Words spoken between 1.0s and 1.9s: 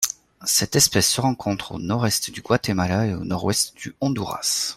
se rencontre au